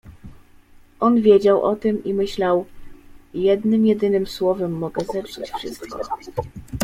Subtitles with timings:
[0.99, 2.65] On wiedział o tym i myślał:—
[3.33, 5.99] Jednym jedynym słowem mogę zepsuć wszystko.